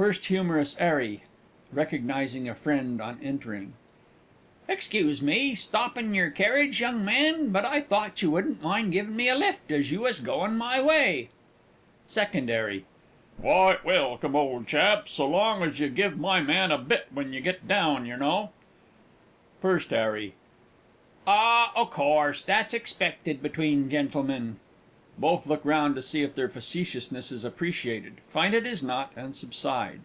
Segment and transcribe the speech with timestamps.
[0.00, 1.24] FIRST HUMOROUS 'ARRY
[1.72, 3.72] (recognising a friend on entering).
[4.68, 9.28] Excuse me stoppin' your kerridge, old man, but I thought you wouldn't mind givin' me
[9.28, 11.30] a lift, as you was goin' my way.
[12.06, 12.60] SECOND H.
[12.60, 13.40] 'A.
[13.40, 17.40] Quite welcome, old chap, so long as you give my man a bit when you
[17.40, 18.50] git down, yer know.
[19.60, 19.96] FIRST H.
[19.96, 20.32] 'A.
[21.26, 24.60] Oh, o' course that's expected between gentlemen.
[25.20, 29.34] (_Both look round to see if their facetiousness is appreciated, find it is not and
[29.34, 30.02] subside.